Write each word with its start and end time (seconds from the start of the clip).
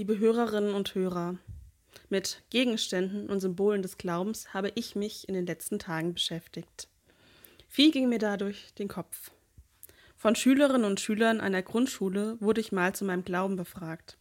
Liebe 0.00 0.18
Hörerinnen 0.18 0.72
und 0.72 0.94
Hörer, 0.94 1.36
mit 2.08 2.40
Gegenständen 2.48 3.28
und 3.28 3.40
Symbolen 3.40 3.82
des 3.82 3.98
Glaubens 3.98 4.54
habe 4.54 4.72
ich 4.74 4.96
mich 4.96 5.28
in 5.28 5.34
den 5.34 5.44
letzten 5.44 5.78
Tagen 5.78 6.14
beschäftigt. 6.14 6.88
Viel 7.68 7.90
ging 7.90 8.08
mir 8.08 8.18
dadurch 8.18 8.72
den 8.78 8.88
Kopf. 8.88 9.30
Von 10.16 10.36
Schülerinnen 10.36 10.86
und 10.86 11.00
Schülern 11.00 11.42
einer 11.42 11.60
Grundschule 11.60 12.38
wurde 12.40 12.62
ich 12.62 12.72
mal 12.72 12.94
zu 12.94 13.04
meinem 13.04 13.26
Glauben 13.26 13.56
befragt. 13.56 14.16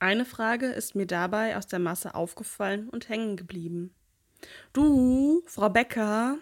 Eine 0.00 0.24
Frage 0.24 0.66
ist 0.66 0.96
mir 0.96 1.06
dabei 1.06 1.56
aus 1.56 1.68
der 1.68 1.78
Masse 1.78 2.16
aufgefallen 2.16 2.88
und 2.88 3.08
hängen 3.08 3.36
geblieben. 3.36 3.94
Du, 4.72 5.44
Frau 5.46 5.68
Becker, 5.68 6.36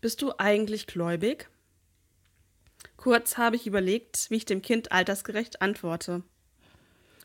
bist 0.00 0.22
du 0.22 0.34
eigentlich 0.38 0.86
gläubig? 0.86 1.50
Kurz 2.96 3.38
habe 3.38 3.56
ich 3.56 3.66
überlegt, 3.66 4.30
wie 4.30 4.36
ich 4.36 4.44
dem 4.44 4.62
Kind 4.62 4.92
altersgerecht 4.92 5.60
antworte. 5.60 6.22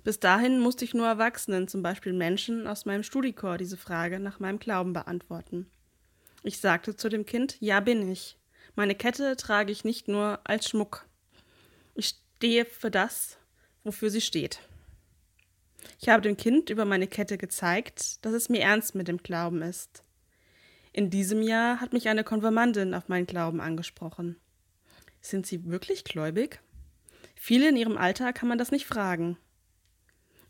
Bis 0.04 0.20
dahin 0.20 0.60
musste 0.60 0.86
ich 0.86 0.94
nur 0.94 1.08
Erwachsenen, 1.08 1.68
zum 1.68 1.84
Beispiel 1.84 2.14
Menschen 2.14 2.68
aus 2.68 2.86
meinem 2.86 3.04
Studiekor, 3.04 3.57
diese 3.57 3.78
Frage 3.78 4.20
nach 4.20 4.40
meinem 4.40 4.60
Glauben 4.60 4.94
beantworten. 4.94 5.70
Ich 6.44 6.60
sagte 6.60 6.96
zu 6.96 7.10
dem 7.10 7.26
Kind, 7.26 7.57
ja 7.60 7.80
bin 7.80 8.10
ich. 8.10 8.38
Meine 8.76 8.96
Kette 8.96 9.36
trage 9.36 9.71
ich 9.71 9.84
nicht 9.84 10.07
nur 10.07 10.40
als 10.46 10.70
Schmuck. 10.70 11.06
Ich 11.96 12.16
stehe 12.38 12.66
für 12.66 12.92
das, 12.92 13.38
wofür 13.84 14.10
sie 14.10 14.21
steht. 14.21 14.62
Ich 16.00 16.10
habe 16.10 16.21
dem 16.21 16.38
Kind 16.38 16.70
über 16.70 16.86
meine 16.86 17.07
Kette 17.07 17.38
gezeigt, 17.38 18.24
dass 18.26 18.34
es 18.34 18.50
mir 18.50 18.62
ernst 18.62 18.96
mit 18.96 19.07
dem 19.07 19.18
Glauben 19.18 19.62
ist. 19.62 20.04
In 20.93 21.10
diesem 21.10 21.42
Jahr 21.42 21.82
hat 21.82 21.93
mich 21.93 22.07
eine 22.07 22.24
Konfirmandin 22.24 22.93
auf 22.93 23.10
meinen 23.10 23.28
Glauben 23.28 23.62
angesprochen. 23.62 24.38
Sind 25.21 25.46
Sie 25.46 25.66
wirklich 25.66 26.04
gläubig? 26.04 26.62
Viele 27.36 27.70
in 27.70 27.76
ihrem 27.76 27.98
Alter 27.98 28.34
kann 28.34 28.50
man 28.50 28.57
das 28.57 28.71
nicht 28.71 28.86
fragen. 28.86 29.38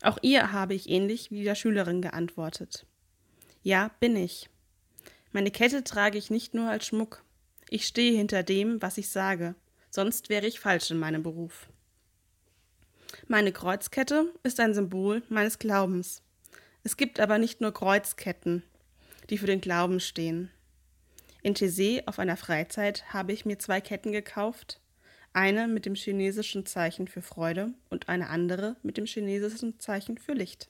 Auch 0.02 0.18
ihr 0.22 0.52
habe 0.52 0.74
ich 0.74 0.88
ähnlich 0.88 1.30
wie 1.30 1.44
der 1.44 1.54
Schülerin 1.54 2.00
geantwortet. 2.00 2.86
Ja, 3.62 3.90
bin 4.00 4.16
ich. 4.16 4.48
Meine 5.32 5.50
Kette 5.50 5.84
trage 5.84 6.16
ich 6.16 6.30
nicht 6.30 6.54
nur 6.54 6.70
als 6.70 6.86
Schmuck. 6.86 7.22
Ich 7.68 7.86
stehe 7.86 8.16
hinter 8.16 8.42
dem, 8.42 8.80
was 8.82 8.98
ich 8.98 9.10
sage, 9.10 9.54
sonst 9.90 10.28
wäre 10.28 10.46
ich 10.46 10.58
falsch 10.58 10.90
in 10.90 10.98
meinem 10.98 11.22
Beruf. 11.22 11.68
Meine 13.28 13.52
Kreuzkette 13.52 14.32
ist 14.42 14.58
ein 14.58 14.74
Symbol 14.74 15.22
meines 15.28 15.58
Glaubens. 15.58 16.22
Es 16.82 16.96
gibt 16.96 17.20
aber 17.20 17.38
nicht 17.38 17.60
nur 17.60 17.72
Kreuzketten, 17.72 18.62
die 19.28 19.38
für 19.38 19.46
den 19.46 19.60
Glauben 19.60 20.00
stehen. 20.00 20.50
In 21.42 21.54
Tessé 21.54 22.06
auf 22.06 22.18
einer 22.18 22.36
Freizeit 22.36 23.12
habe 23.12 23.32
ich 23.32 23.44
mir 23.44 23.58
zwei 23.58 23.80
Ketten 23.80 24.12
gekauft, 24.12 24.80
eine 25.32 25.68
mit 25.68 25.86
dem 25.86 25.94
chinesischen 25.94 26.66
Zeichen 26.66 27.06
für 27.06 27.22
Freude 27.22 27.72
und 27.88 28.08
eine 28.08 28.28
andere 28.28 28.76
mit 28.82 28.96
dem 28.96 29.06
chinesischen 29.06 29.78
Zeichen 29.78 30.18
für 30.18 30.32
Licht. 30.32 30.68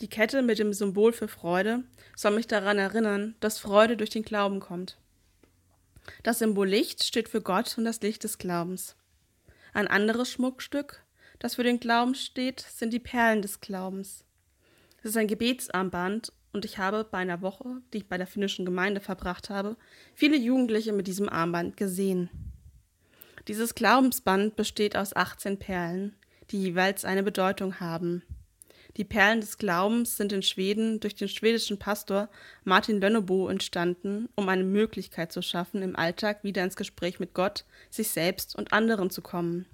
Die 0.00 0.08
Kette 0.08 0.42
mit 0.42 0.58
dem 0.58 0.72
Symbol 0.72 1.12
für 1.12 1.28
Freude 1.28 1.84
soll 2.16 2.32
mich 2.32 2.48
daran 2.48 2.78
erinnern, 2.78 3.36
dass 3.40 3.60
Freude 3.60 3.96
durch 3.96 4.10
den 4.10 4.24
Glauben 4.24 4.58
kommt. 4.58 4.98
Das 6.22 6.40
Symbol 6.40 6.68
Licht 6.68 7.04
steht 7.04 7.28
für 7.28 7.40
Gott 7.40 7.78
und 7.78 7.84
das 7.84 8.00
Licht 8.00 8.24
des 8.24 8.38
Glaubens. 8.38 8.96
Ein 9.72 9.86
anderes 9.86 10.30
Schmuckstück, 10.30 11.04
das 11.38 11.54
für 11.54 11.62
den 11.62 11.80
Glauben 11.80 12.14
steht, 12.14 12.60
sind 12.60 12.92
die 12.92 12.98
Perlen 12.98 13.40
des 13.40 13.60
Glaubens. 13.60 14.24
Es 14.98 15.10
ist 15.10 15.16
ein 15.16 15.28
Gebetsarmband 15.28 16.32
und 16.52 16.64
ich 16.64 16.78
habe 16.78 17.04
bei 17.04 17.18
einer 17.18 17.40
Woche, 17.40 17.82
die 17.92 17.98
ich 17.98 18.08
bei 18.08 18.18
der 18.18 18.26
finnischen 18.26 18.64
Gemeinde 18.64 19.00
verbracht 19.00 19.48
habe, 19.48 19.76
viele 20.14 20.36
Jugendliche 20.36 20.92
mit 20.92 21.06
diesem 21.06 21.28
Armband 21.28 21.76
gesehen. 21.76 22.30
Dieses 23.46 23.74
Glaubensband 23.74 24.56
besteht 24.56 24.96
aus 24.96 25.14
18 25.14 25.58
Perlen, 25.58 26.16
die 26.50 26.62
jeweils 26.62 27.04
eine 27.04 27.22
Bedeutung 27.22 27.78
haben. 27.78 28.22
Die 28.96 29.04
Perlen 29.04 29.40
des 29.40 29.58
Glaubens 29.58 30.16
sind 30.16 30.32
in 30.32 30.42
Schweden 30.42 31.00
durch 31.00 31.14
den 31.14 31.28
schwedischen 31.28 31.78
Pastor 31.78 32.28
Martin 32.62 33.00
Lönnebo 33.00 33.48
entstanden, 33.48 34.28
um 34.36 34.48
eine 34.48 34.64
Möglichkeit 34.64 35.32
zu 35.32 35.42
schaffen, 35.42 35.82
im 35.82 35.96
Alltag 35.96 36.44
wieder 36.44 36.62
ins 36.62 36.76
Gespräch 36.76 37.18
mit 37.18 37.34
Gott, 37.34 37.64
sich 37.90 38.08
selbst 38.08 38.56
und 38.56 38.72
anderen 38.72 39.10
zu 39.10 39.20
kommen. 39.20 39.66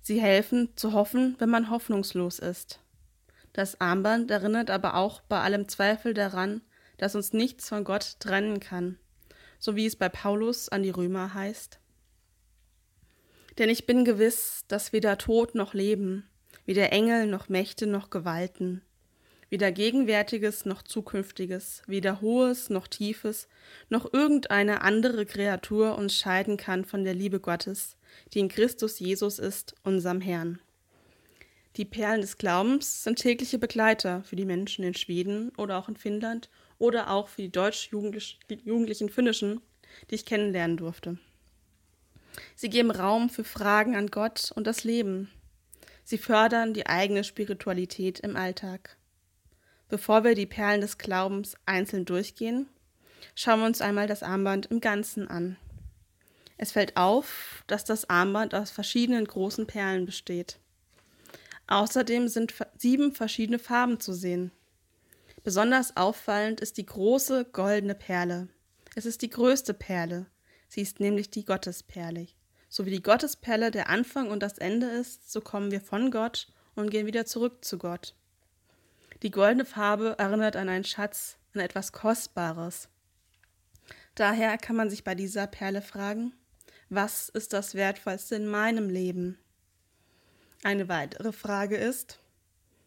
Sie 0.00 0.20
helfen, 0.20 0.70
zu 0.76 0.92
hoffen, 0.92 1.36
wenn 1.38 1.50
man 1.50 1.70
hoffnungslos 1.70 2.38
ist. 2.38 2.80
Das 3.52 3.80
Armband 3.80 4.30
erinnert 4.30 4.70
aber 4.70 4.94
auch 4.94 5.20
bei 5.22 5.40
allem 5.40 5.68
Zweifel 5.68 6.14
daran, 6.14 6.62
dass 6.96 7.14
uns 7.14 7.32
nichts 7.32 7.68
von 7.68 7.84
Gott 7.84 8.16
trennen 8.18 8.60
kann, 8.60 8.98
so 9.58 9.76
wie 9.76 9.86
es 9.86 9.96
bei 9.96 10.08
Paulus 10.08 10.68
an 10.68 10.82
die 10.82 10.90
Römer 10.90 11.34
heißt. 11.34 11.79
Denn 13.60 13.68
ich 13.68 13.84
bin 13.84 14.06
gewiss, 14.06 14.64
dass 14.68 14.94
weder 14.94 15.18
Tod 15.18 15.54
noch 15.54 15.74
Leben, 15.74 16.26
weder 16.64 16.92
Engel 16.92 17.26
noch 17.26 17.50
Mächte 17.50 17.86
noch 17.86 18.08
Gewalten, 18.08 18.80
weder 19.50 19.70
Gegenwärtiges 19.70 20.64
noch 20.64 20.80
Zukünftiges, 20.80 21.82
weder 21.86 22.22
Hohes 22.22 22.70
noch 22.70 22.86
Tiefes, 22.86 23.48
noch 23.90 24.14
irgendeine 24.14 24.80
andere 24.80 25.26
Kreatur 25.26 25.98
uns 25.98 26.16
scheiden 26.16 26.56
kann 26.56 26.86
von 26.86 27.04
der 27.04 27.12
Liebe 27.12 27.38
Gottes, 27.38 27.98
die 28.32 28.38
in 28.38 28.48
Christus 28.48 28.98
Jesus 28.98 29.38
ist, 29.38 29.74
unserem 29.84 30.22
Herrn. 30.22 30.58
Die 31.76 31.84
Perlen 31.84 32.22
des 32.22 32.38
Glaubens 32.38 33.04
sind 33.04 33.18
tägliche 33.18 33.58
Begleiter 33.58 34.24
für 34.24 34.36
die 34.36 34.46
Menschen 34.46 34.86
in 34.86 34.94
Schweden 34.94 35.52
oder 35.58 35.76
auch 35.76 35.90
in 35.90 35.96
Finnland 35.96 36.48
oder 36.78 37.10
auch 37.10 37.28
für 37.28 37.42
die 37.42 37.52
deutsch-jugendlichen 37.52 39.10
Finnischen, 39.10 39.60
die 40.10 40.14
ich 40.14 40.24
kennenlernen 40.24 40.78
durfte. 40.78 41.18
Sie 42.54 42.68
geben 42.68 42.90
Raum 42.90 43.30
für 43.30 43.44
Fragen 43.44 43.96
an 43.96 44.08
Gott 44.08 44.52
und 44.54 44.66
das 44.66 44.84
Leben. 44.84 45.30
Sie 46.04 46.18
fördern 46.18 46.74
die 46.74 46.86
eigene 46.86 47.24
Spiritualität 47.24 48.20
im 48.20 48.36
Alltag. 48.36 48.96
Bevor 49.88 50.24
wir 50.24 50.34
die 50.34 50.46
Perlen 50.46 50.80
des 50.80 50.98
Glaubens 50.98 51.56
einzeln 51.66 52.04
durchgehen, 52.04 52.68
schauen 53.34 53.60
wir 53.60 53.66
uns 53.66 53.80
einmal 53.80 54.06
das 54.06 54.22
Armband 54.22 54.66
im 54.66 54.80
Ganzen 54.80 55.28
an. 55.28 55.56
Es 56.56 56.72
fällt 56.72 56.96
auf, 56.96 57.64
dass 57.66 57.84
das 57.84 58.10
Armband 58.10 58.54
aus 58.54 58.70
verschiedenen 58.70 59.24
großen 59.24 59.66
Perlen 59.66 60.04
besteht. 60.04 60.58
Außerdem 61.66 62.28
sind 62.28 62.54
sieben 62.76 63.12
verschiedene 63.12 63.58
Farben 63.58 63.98
zu 63.98 64.12
sehen. 64.12 64.50
Besonders 65.42 65.96
auffallend 65.96 66.60
ist 66.60 66.76
die 66.76 66.84
große 66.84 67.46
goldene 67.46 67.94
Perle. 67.94 68.48
Es 68.94 69.06
ist 69.06 69.22
die 69.22 69.30
größte 69.30 69.72
Perle, 69.72 70.26
Sie 70.70 70.82
ist 70.82 71.00
nämlich 71.00 71.30
die 71.30 71.44
Gottesperle. 71.44 72.28
So 72.68 72.86
wie 72.86 72.92
die 72.92 73.02
Gottesperle 73.02 73.72
der 73.72 73.90
Anfang 73.90 74.30
und 74.30 74.40
das 74.40 74.56
Ende 74.56 74.86
ist, 74.86 75.32
so 75.32 75.40
kommen 75.40 75.72
wir 75.72 75.80
von 75.80 76.12
Gott 76.12 76.46
und 76.76 76.90
gehen 76.90 77.08
wieder 77.08 77.26
zurück 77.26 77.64
zu 77.64 77.76
Gott. 77.76 78.14
Die 79.24 79.32
goldene 79.32 79.64
Farbe 79.64 80.14
erinnert 80.16 80.54
an 80.54 80.68
einen 80.68 80.84
Schatz, 80.84 81.38
an 81.54 81.60
etwas 81.60 81.90
Kostbares. 81.90 82.88
Daher 84.14 84.58
kann 84.58 84.76
man 84.76 84.90
sich 84.90 85.02
bei 85.02 85.16
dieser 85.16 85.48
Perle 85.48 85.82
fragen, 85.82 86.34
was 86.88 87.30
ist 87.30 87.52
das 87.52 87.74
Wertvollste 87.74 88.36
in 88.36 88.46
meinem 88.46 88.88
Leben? 88.88 89.40
Eine 90.62 90.88
weitere 90.88 91.32
Frage 91.32 91.78
ist, 91.78 92.20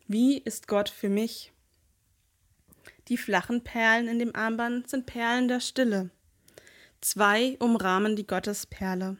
wie 0.07 0.37
ist 0.37 0.69
Gott 0.69 0.87
für 0.87 1.09
mich? 1.09 1.51
Die 3.09 3.17
flachen 3.17 3.61
Perlen 3.61 4.07
in 4.07 4.19
dem 4.19 4.33
Armband 4.33 4.89
sind 4.89 5.05
Perlen 5.05 5.49
der 5.49 5.59
Stille. 5.59 6.11
Zwei 7.03 7.57
umrahmen 7.59 8.15
die 8.15 8.25
Gottesperle. 8.25 9.17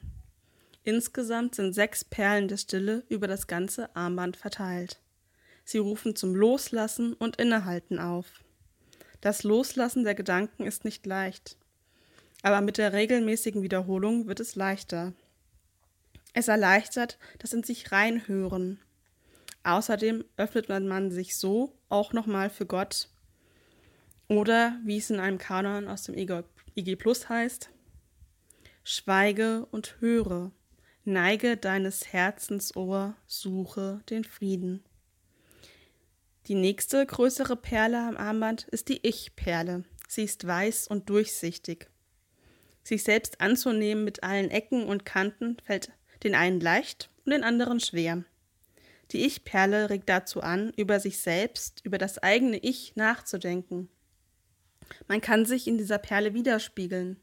Insgesamt 0.86 1.56
sind 1.56 1.74
sechs 1.74 2.06
Perlen 2.06 2.48
der 2.48 2.56
Stille 2.56 3.04
über 3.10 3.28
das 3.28 3.46
ganze 3.46 3.94
Armband 3.94 4.38
verteilt. 4.38 5.02
Sie 5.66 5.80
rufen 5.80 6.16
zum 6.16 6.34
Loslassen 6.34 7.12
und 7.12 7.36
Innehalten 7.36 8.00
auf. 8.00 8.42
Das 9.20 9.44
Loslassen 9.44 10.06
der 10.06 10.16
Gedanken 10.16 10.64
ist 10.64 10.86
nicht 10.86 11.06
leicht, 11.06 11.58
aber 12.42 12.62
mit 12.62 12.78
der 12.78 12.94
regelmäßigen 12.94 13.64
Wiederholung 13.64 14.28
wird 14.28 14.40
es 14.40 14.56
leichter. 14.56 15.12
Es 16.34 16.48
erleichtert 16.48 17.20
das 17.40 17.52
in 17.52 17.64
sich 17.64 17.92
reinhören. 17.92 18.80
Außerdem 19.64 20.24
öffnet 20.38 20.70
man 20.70 21.12
sich 21.12 21.36
so 21.36 21.76
auch 21.90 22.14
nochmal 22.14 22.50
für 22.50 22.66
Gott. 22.66 23.10
Oder, 24.30 24.80
wie 24.86 25.00
es 25.00 25.10
in 25.10 25.20
einem 25.20 25.38
Kanon 25.38 25.90
aus 25.90 26.04
dem 26.04 26.16
IG 26.76 26.96
Plus 26.96 27.30
heißt, 27.30 27.70
Schweige 28.84 29.68
und 29.72 29.98
höre, 30.00 30.52
neige 31.06 31.56
deines 31.56 32.12
Herzens 32.12 32.76
Ohr, 32.76 33.16
suche 33.28 34.02
den 34.10 34.24
Frieden. 34.24 34.84
Die 36.48 36.56
nächste 36.56 37.06
größere 37.06 37.56
Perle 37.56 38.00
am 38.00 38.18
Armband 38.18 38.68
ist 38.70 38.90
die 38.90 39.06
Ich-Perle. 39.08 39.86
Sie 40.08 40.24
ist 40.24 40.46
weiß 40.46 40.88
und 40.88 41.10
durchsichtig. 41.10 41.88
Sich 42.84 43.04
selbst 43.04 43.40
anzunehmen 43.40 44.04
mit 44.04 44.24
allen 44.24 44.52
Ecken 44.52 44.86
und 44.86 45.06
Kanten 45.06 45.58
fällt 45.64 45.92
den 46.24 46.36
einen 46.36 46.60
leicht 46.60 47.10
und 47.24 47.32
den 47.32 47.44
anderen 47.44 47.80
schwer. 47.80 48.26
Die 49.12 49.26
Ich-Perle 49.26 49.90
regt 49.90 50.10
dazu 50.10 50.42
an, 50.42 50.74
über 50.76 51.00
sich 51.00 51.20
selbst, 51.20 51.82
über 51.86 51.98
das 51.98 52.18
eigene 52.18 52.58
Ich 52.58 52.96
nachzudenken. 52.96 53.90
Man 55.08 55.22
kann 55.22 55.46
sich 55.46 55.68
in 55.68 55.78
dieser 55.78 55.98
Perle 55.98 56.34
widerspiegeln. 56.34 57.18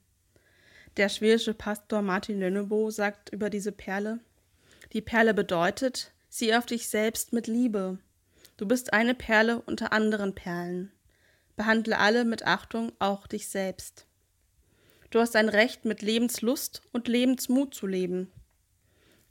Der 0.97 1.09
schwedische 1.09 1.55
Pastor 1.55 2.03
Martin 2.03 2.41
Lönnebo 2.41 2.91
sagt 2.91 3.31
über 3.31 3.51
diese 3.51 3.73
Perle: 3.73 4.21
Die 4.93 5.01
Perle 5.01 5.35
bedeutet, 5.35 6.13
sieh 6.29 6.55
auf 6.55 6.67
dich 6.67 6.89
selbst 6.89 7.33
mit 7.33 7.47
Liebe. 7.47 7.99
Du 8.57 8.67
bist 8.67 8.93
eine 8.93 9.15
Perle 9.15 9.63
unter 9.63 9.93
anderen 9.93 10.35
Perlen. 10.35 10.93
Behandle 11.57 11.99
alle 11.99 12.25
mit 12.25 12.47
Achtung, 12.47 12.93
auch 12.99 13.27
dich 13.27 13.49
selbst. 13.49 14.07
Du 15.11 15.21
hast 15.21 15.35
ein 15.37 15.49
Recht, 15.49 15.85
mit 15.85 16.03
Lebenslust 16.03 16.83
und 16.93 17.09
Lebensmut 17.09 17.75
zu 17.75 17.87
leben. 17.87 18.31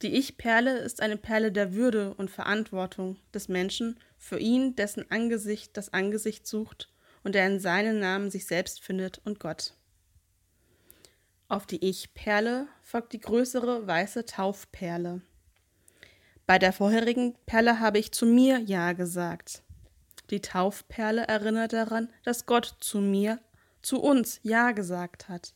Die 0.01 0.13
Ich-Perle 0.15 0.77
ist 0.79 1.01
eine 1.01 1.17
Perle 1.17 1.51
der 1.51 1.73
Würde 1.73 2.13
und 2.15 2.31
Verantwortung 2.31 3.17
des 3.33 3.49
Menschen 3.49 3.99
für 4.17 4.39
ihn, 4.39 4.75
dessen 4.75 5.09
Angesicht 5.11 5.75
das 5.75 5.91
Angesicht 5.93 6.47
sucht 6.47 6.89
und 7.23 7.35
der 7.35 7.47
in 7.47 7.59
seinen 7.59 7.99
Namen 7.99 8.31
sich 8.31 8.45
selbst 8.45 8.81
findet 8.81 9.19
und 9.25 9.39
Gott. 9.39 9.73
Auf 11.47 11.65
die 11.65 11.83
Ich-Perle 11.83 12.67
folgt 12.83 13.13
die 13.13 13.19
größere 13.19 13.87
weiße 13.87 14.25
Taufperle. 14.25 15.21
Bei 16.45 16.59
der 16.59 16.73
vorherigen 16.73 17.35
Perle 17.45 17.79
habe 17.79 17.99
ich 17.99 18.11
zu 18.11 18.25
mir 18.25 18.59
Ja 18.59 18.93
gesagt. 18.93 19.63
Die 20.29 20.41
Taufperle 20.41 21.27
erinnert 21.27 21.73
daran, 21.73 22.09
dass 22.23 22.45
Gott 22.45 22.77
zu 22.79 22.99
mir, 22.99 23.39
zu 23.81 24.01
uns 24.01 24.39
Ja 24.43 24.71
gesagt 24.71 25.29
hat. 25.29 25.53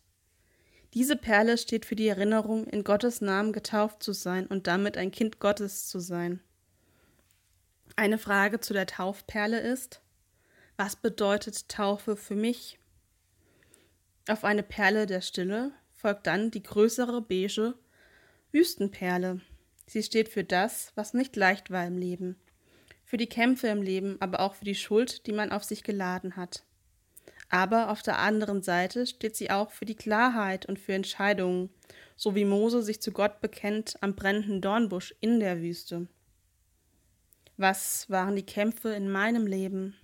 Diese 0.93 1.15
Perle 1.15 1.57
steht 1.57 1.85
für 1.85 1.95
die 1.95 2.07
Erinnerung, 2.07 2.65
in 2.65 2.83
Gottes 2.83 3.21
Namen 3.21 3.53
getauft 3.53 4.03
zu 4.03 4.13
sein 4.13 4.45
und 4.45 4.67
damit 4.67 4.95
ein 4.95 5.09
Kind 5.09 5.39
Gottes 5.39 5.87
zu 5.87 5.99
sein. 5.99 6.39
Eine 7.95 8.19
Frage 8.19 8.59
zu 8.59 8.73
der 8.73 8.85
Taufperle 8.85 9.59
ist, 9.59 10.02
was 10.77 10.95
bedeutet 10.95 11.69
Taufe 11.69 12.15
für 12.15 12.35
mich? 12.35 12.79
Auf 14.27 14.43
eine 14.43 14.63
Perle 14.63 15.05
der 15.05 15.21
Stille 15.21 15.71
folgt 15.91 16.27
dann 16.27 16.51
die 16.51 16.63
größere 16.63 17.21
beige 17.21 17.75
Wüstenperle. 18.51 19.41
Sie 19.87 20.01
steht 20.01 20.29
für 20.29 20.43
das, 20.43 20.91
was 20.95 21.13
nicht 21.13 21.35
leicht 21.35 21.71
war 21.71 21.85
im 21.85 21.97
Leben, 21.97 22.37
für 23.03 23.17
die 23.17 23.27
Kämpfe 23.27 23.67
im 23.67 23.81
Leben, 23.81 24.17
aber 24.19 24.39
auch 24.39 24.55
für 24.55 24.65
die 24.65 24.75
Schuld, 24.75 25.27
die 25.27 25.33
man 25.33 25.51
auf 25.51 25.63
sich 25.63 25.83
geladen 25.83 26.35
hat. 26.35 26.63
Aber 27.49 27.91
auf 27.91 28.01
der 28.01 28.17
anderen 28.17 28.63
Seite 28.63 29.05
steht 29.05 29.35
sie 29.35 29.51
auch 29.51 29.71
für 29.71 29.85
die 29.85 29.95
Klarheit 29.95 30.65
und 30.65 30.79
für 30.79 30.93
Entscheidungen, 30.93 31.69
so 32.15 32.33
wie 32.33 32.45
Mose 32.45 32.81
sich 32.81 33.01
zu 33.01 33.11
Gott 33.11 33.41
bekennt 33.41 33.95
am 34.01 34.15
brennenden 34.15 34.61
Dornbusch 34.61 35.13
in 35.19 35.39
der 35.39 35.61
Wüste. 35.61 36.07
Was 37.57 38.09
waren 38.09 38.35
die 38.35 38.45
Kämpfe 38.45 38.89
in 38.89 39.11
meinem 39.11 39.45
Leben? 39.45 39.95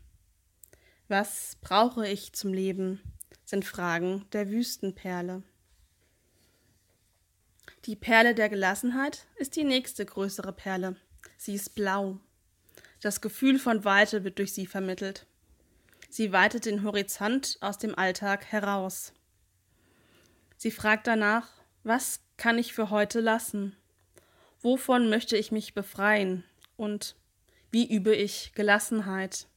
Was 1.09 1.57
brauche 1.61 2.07
ich 2.07 2.33
zum 2.33 2.53
Leben? 2.53 3.01
sind 3.43 3.65
Fragen 3.65 4.27
der 4.31 4.51
Wüstenperle. 4.51 5.41
Die 7.85 7.95
Perle 7.95 8.35
der 8.35 8.47
Gelassenheit 8.47 9.25
ist 9.37 9.55
die 9.55 9.63
nächste 9.63 10.05
größere 10.05 10.53
Perle. 10.53 10.97
Sie 11.35 11.55
ist 11.55 11.73
blau. 11.73 12.19
Das 13.01 13.21
Gefühl 13.21 13.57
von 13.57 13.83
Weite 13.85 14.23
wird 14.23 14.37
durch 14.37 14.53
sie 14.53 14.67
vermittelt. 14.67 15.25
Sie 16.11 16.31
weitet 16.31 16.67
den 16.67 16.83
Horizont 16.83 17.57
aus 17.59 17.79
dem 17.79 17.97
Alltag 17.97 18.45
heraus. 18.45 19.11
Sie 20.57 20.69
fragt 20.69 21.07
danach, 21.07 21.49
was 21.83 22.19
kann 22.37 22.59
ich 22.59 22.71
für 22.71 22.91
heute 22.91 23.19
lassen? 23.19 23.75
Wovon 24.61 25.09
möchte 25.09 25.37
ich 25.37 25.51
mich 25.51 25.73
befreien? 25.73 26.43
Und 26.77 27.15
wie 27.71 27.91
übe 27.91 28.13
ich 28.13 28.51
Gelassenheit? 28.53 29.47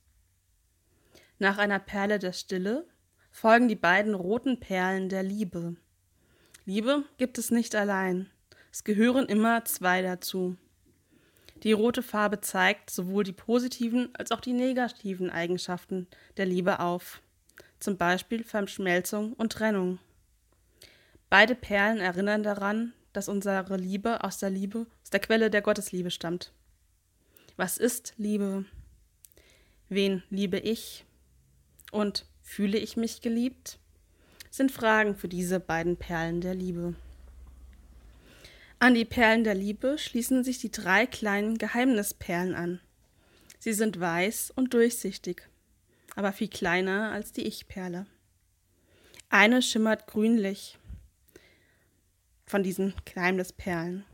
Nach 1.43 1.59
einer 1.59 1.81
Perle 1.81 2.21
der 2.21 2.33
Stille 2.33 2.87
folgen 3.33 3.67
die 3.67 3.75
beiden 3.75 4.15
roten 4.15 4.61
Perlen 4.61 5.09
der 5.09 5.25
Liebe. 5.25 5.75
Liebe 6.67 7.03
gibt 7.19 7.37
es 7.37 7.51
nicht 7.51 7.75
allein. 7.75 8.31
Es 8.71 8.85
gehören 8.85 9.27
immer 9.27 9.65
zwei 9.65 10.03
dazu. 10.03 10.57
Die 11.65 11.73
rote 11.73 12.05
Farbe 12.05 12.41
zeigt 12.43 12.91
sowohl 12.91 13.25
die 13.25 13.33
positiven 13.33 14.15
als 14.15 14.31
auch 14.31 14.39
die 14.39 14.53
negativen 14.53 15.31
Eigenschaften 15.31 16.07
der 16.37 16.47
Liebe 16.47 16.79
auf, 16.79 17.21
zum 17.81 17.97
Beispiel 17.97 18.45
Verschmelzung 18.45 19.33
und 19.33 19.51
Trennung. 19.51 19.99
Beide 21.29 21.57
Perlen 21.57 21.99
erinnern 21.99 22.45
daran, 22.45 22.93
dass 23.13 23.29
unsere 23.29 23.79
Liebe 23.79 24.23
aus 24.23 24.39
der 24.39 24.51
Liebe, 24.51 24.87
aus 25.03 25.11
der 25.11 25.19
Quelle 25.19 25.51
der 25.51 25.63
Gottesliebe 25.63 26.13
stammt. 26.13 26.53
Was 27.57 27.79
ist 27.79 28.15
Liebe? 28.17 28.65
Wen 29.89 30.23
liebe 30.31 30.61
ich? 30.61 31.05
Und 31.93 32.25
fühle 32.41 32.79
ich 32.79 32.97
mich 32.97 33.21
geliebt? 33.21 33.79
Sind 34.51 34.73
Fragen 34.73 35.15
für 35.15 35.29
diese 35.29 35.61
beiden 35.61 35.97
Perlen 35.97 36.41
der 36.41 36.55
Liebe. 36.55 36.95
An 38.79 38.95
die 38.95 39.05
Perlen 39.05 39.45
der 39.45 39.55
Liebe 39.55 39.99
schließen 39.99 40.43
sich 40.43 40.59
die 40.59 40.73
drei 40.73 41.07
kleinen 41.07 41.59
Geheimnisperlen 41.59 42.55
an. 42.55 42.81
Sie 43.61 43.75
sind 43.75 44.01
weiß 44.01 44.51
und 44.57 44.75
durchsichtig, 44.75 45.49
aber 46.17 46.33
viel 46.33 46.49
kleiner 46.49 47.13
als 47.13 47.31
die 47.31 47.47
Ich-Perle. 47.47 48.07
Eine 49.29 49.63
schimmert 49.63 50.07
grünlich 50.07 50.79
von 52.47 52.63
diesen 52.63 52.95
Geheimnisperlen. 53.05 54.05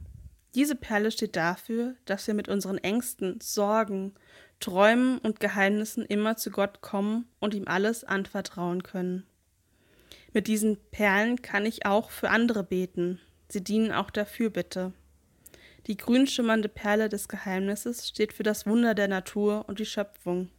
Diese 0.54 0.74
Perle 0.74 1.12
steht 1.12 1.36
dafür, 1.36 1.94
dass 2.04 2.26
wir 2.26 2.34
mit 2.34 2.48
unseren 2.48 2.78
Ängsten, 2.78 3.40
Sorgen, 3.40 4.14
Träumen 4.60 5.18
und 5.18 5.40
Geheimnissen 5.40 6.04
immer 6.04 6.36
zu 6.36 6.50
Gott 6.50 6.80
kommen 6.80 7.28
und 7.40 7.54
ihm 7.54 7.68
alles 7.68 8.04
anvertrauen 8.04 8.82
können. 8.82 9.26
Mit 10.32 10.46
diesen 10.46 10.78
Perlen 10.90 11.40
kann 11.42 11.64
ich 11.64 11.86
auch 11.86 12.10
für 12.10 12.30
andere 12.30 12.62
beten, 12.62 13.20
Sie 13.50 13.64
dienen 13.64 13.92
auch 13.92 14.10
der 14.10 14.26
Fürbitte. 14.26 14.92
Die 15.86 15.96
grün 15.96 16.26
schimmernde 16.26 16.68
Perle 16.68 17.08
des 17.08 17.28
Geheimnisses 17.28 18.06
steht 18.06 18.34
für 18.34 18.42
das 18.42 18.66
Wunder 18.66 18.94
der 18.94 19.08
Natur 19.08 19.64
und 19.68 19.78
die 19.78 19.86
Schöpfung. 19.86 20.50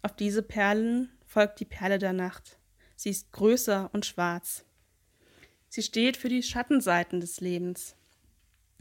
Auf 0.00 0.16
diese 0.16 0.42
Perlen 0.42 1.10
folgt 1.26 1.60
die 1.60 1.66
Perle 1.66 1.98
der 1.98 2.14
Nacht. 2.14 2.58
Sie 2.96 3.10
ist 3.10 3.32
größer 3.32 3.90
und 3.92 4.06
schwarz. 4.06 4.64
Sie 5.68 5.82
steht 5.82 6.16
für 6.16 6.30
die 6.30 6.42
Schattenseiten 6.42 7.20
des 7.20 7.40
Lebens, 7.40 7.96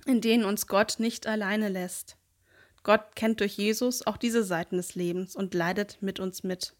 in 0.05 0.21
denen 0.21 0.45
uns 0.45 0.65
Gott 0.67 0.95
nicht 0.99 1.27
alleine 1.27 1.67
lässt. 1.67 2.15
Gott 2.89 3.15
kennt 3.15 3.39
durch 3.39 3.55
Jesus 3.55 4.07
auch 4.07 4.17
diese 4.17 4.43
Seiten 4.43 4.77
des 4.77 4.95
Lebens 4.95 5.35
und 5.35 5.53
leidet 5.53 6.01
mit 6.01 6.19
uns 6.19 6.41
mit. 6.41 6.73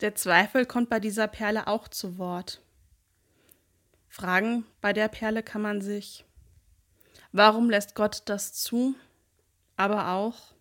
Der 0.00 0.16
Zweifel 0.16 0.66
kommt 0.66 0.90
bei 0.90 0.98
dieser 0.98 1.28
Perle 1.28 1.68
auch 1.68 1.86
zu 1.86 2.18
Wort. 2.18 2.60
Fragen 4.08 4.66
bei 4.80 4.92
der 4.92 5.06
Perle 5.06 5.44
kann 5.44 5.62
man 5.62 5.80
sich, 5.80 6.24
warum 7.30 7.70
lässt 7.70 7.94
Gott 7.94 8.22
das 8.24 8.52
zu? 8.52 8.96
Aber 9.76 10.08
auch, 10.08 10.54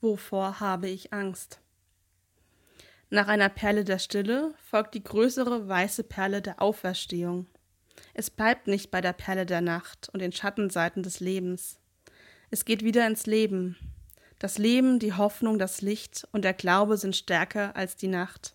wovor 0.00 0.58
habe 0.58 0.88
ich 0.88 1.12
Angst? 1.12 1.60
Nach 3.08 3.28
einer 3.28 3.50
Perle 3.50 3.84
der 3.84 4.00
Stille 4.00 4.52
folgt 4.68 4.94
die 4.94 5.04
größere 5.04 5.68
weiße 5.68 6.02
Perle 6.02 6.42
der 6.42 6.60
Auferstehung. 6.60 7.46
Es 8.14 8.30
bleibt 8.30 8.66
nicht 8.66 8.90
bei 8.90 9.00
der 9.00 9.12
Perle 9.12 9.46
der 9.46 9.60
Nacht 9.60 10.08
und 10.12 10.18
den 10.18 10.32
Schattenseiten 10.32 11.04
des 11.04 11.20
Lebens. 11.20 11.78
Es 12.50 12.64
geht 12.64 12.84
wieder 12.84 13.06
ins 13.06 13.26
Leben. 13.26 13.76
Das 14.38 14.58
Leben, 14.58 14.98
die 14.98 15.14
Hoffnung, 15.14 15.58
das 15.58 15.80
Licht 15.80 16.28
und 16.32 16.42
der 16.42 16.54
Glaube 16.54 16.96
sind 16.96 17.16
stärker 17.16 17.74
als 17.74 17.96
die 17.96 18.08
Nacht. 18.08 18.54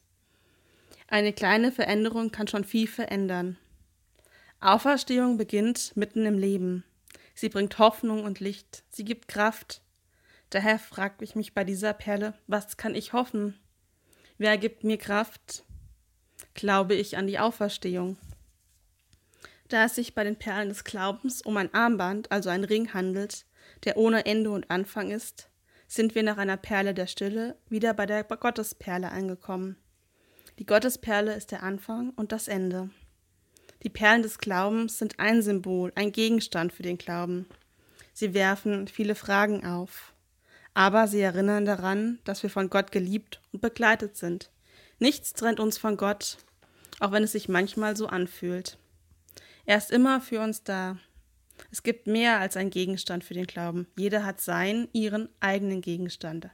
Eine 1.08 1.34
kleine 1.34 1.72
Veränderung 1.72 2.32
kann 2.32 2.48
schon 2.48 2.64
viel 2.64 2.88
verändern. 2.88 3.58
Auferstehung 4.62 5.38
beginnt 5.38 5.98
mitten 5.98 6.26
im 6.26 6.38
Leben. 6.38 6.86
Sie 7.34 7.50
bringt 7.50 7.80
Hoffnung 7.80 8.24
und 8.24 8.40
Licht. 8.40 8.84
Sie 8.90 9.04
gibt 9.04 9.28
Kraft. 9.28 9.82
Daher 10.52 10.80
frage 10.80 11.24
ich 11.24 11.36
mich 11.36 11.54
bei 11.54 11.64
dieser 11.64 11.94
Perle, 11.94 12.34
was 12.48 12.78
kann 12.78 12.96
ich 12.96 13.12
hoffen? 13.12 13.60
Wer 14.38 14.58
gibt 14.58 14.84
mir 14.84 14.98
Kraft? 14.98 15.64
Glaube 16.54 16.94
ich 16.94 17.18
an 17.18 17.28
die 17.28 17.40
Auferstehung? 17.40 18.18
Da 19.68 19.86
es 19.86 19.96
sich 19.96 20.14
bei 20.14 20.24
den 20.24 20.36
Perlen 20.36 20.70
des 20.70 20.84
Glaubens 20.84 21.42
um 21.42 21.58
ein 21.58 21.74
Armband, 21.74 22.32
also 22.32 22.50
ein 22.50 22.64
Ring 22.64 22.94
handelt, 22.94 23.46
der 23.84 23.98
ohne 23.98 24.26
Ende 24.26 24.52
und 24.52 24.70
Anfang 24.70 25.12
ist, 25.12 25.50
sind 25.88 26.16
wir 26.16 26.24
nach 26.24 26.38
einer 26.38 26.58
Perle 26.58 26.94
der 26.94 27.08
Stille 27.08 27.58
wieder 27.70 27.94
bei 27.94 28.06
der 28.06 28.24
Gottesperle 28.24 29.12
angekommen. 29.12 29.76
Die 30.60 30.66
Gottesperle 30.66 31.34
ist 31.34 31.52
der 31.52 31.64
Anfang 31.64 32.12
und 32.12 32.32
das 32.32 32.48
Ende. 32.48 32.90
Die 33.84 33.90
Perlen 33.90 34.22
des 34.22 34.38
Glaubens 34.38 35.00
sind 35.00 35.20
ein 35.20 35.42
Symbol, 35.42 35.92
ein 35.96 36.12
Gegenstand 36.12 36.72
für 36.72 36.84
den 36.84 36.98
Glauben. 36.98 37.48
Sie 38.14 38.34
werfen 38.34 38.88
viele 38.88 39.16
Fragen 39.16 39.66
auf. 39.66 40.14
Aber 40.74 41.08
sie 41.08 41.20
erinnern 41.20 41.66
daran, 41.66 42.20
dass 42.24 42.44
wir 42.44 42.50
von 42.50 42.70
Gott 42.70 42.92
geliebt 42.92 43.42
und 43.52 43.62
begleitet 43.62 44.16
sind. 44.16 44.52
Nichts 45.00 45.34
trennt 45.34 45.60
uns 45.60 45.78
von 45.78 45.98
Gott, 45.98 46.38
auch 47.00 47.12
wenn 47.12 47.24
es 47.24 47.34
sich 47.34 47.50
manchmal 47.50 47.98
so 47.98 48.08
anfühlt. 48.08 48.78
Er 49.66 49.78
ist 49.78 49.92
immer 49.92 50.22
für 50.22 50.42
uns 50.42 50.64
da. 50.64 50.98
Es 51.70 51.84
gibt 51.84 52.08
mehr 52.08 52.40
als 52.40 52.58
ein 52.58 52.70
Gegenstand 52.70 53.24
für 53.24 53.34
den 53.34 53.48
Glauben. 53.48 53.88
Jeder 53.98 54.26
hat 54.26 54.42
seinen, 54.42 54.88
ihren 54.94 55.30
eigenen 55.40 55.82
Gegenstand. 55.82 56.50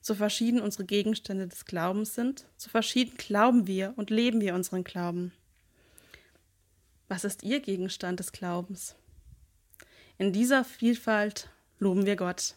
So 0.00 0.14
verschieden 0.14 0.60
unsere 0.60 0.84
Gegenstände 0.84 1.46
des 1.46 1.66
Glaubens 1.66 2.14
sind, 2.14 2.46
so 2.56 2.70
verschieden 2.70 3.16
glauben 3.16 3.66
wir 3.66 3.92
und 3.96 4.10
leben 4.10 4.40
wir 4.40 4.54
unseren 4.54 4.82
Glauben. 4.82 5.32
Was 7.08 7.24
ist 7.24 7.42
Ihr 7.42 7.60
Gegenstand 7.60 8.20
des 8.20 8.32
Glaubens? 8.32 8.94
In 10.16 10.32
dieser 10.32 10.64
Vielfalt 10.64 11.48
loben 11.78 12.06
wir 12.06 12.16
Gott. 12.16 12.54